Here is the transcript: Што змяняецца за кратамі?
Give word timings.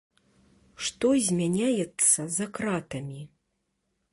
Што 0.85 1.11
змяняецца 1.27 2.21
за 2.39 2.45
кратамі? 2.59 3.21